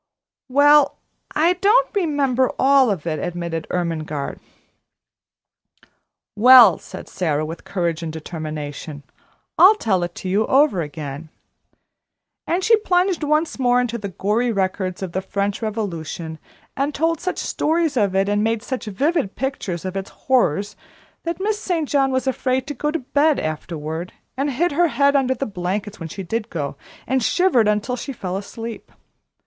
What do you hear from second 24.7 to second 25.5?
her head under the